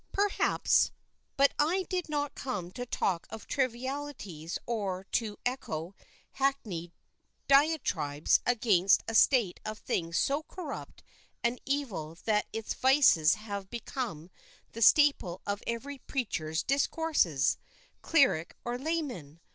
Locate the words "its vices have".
12.51-13.69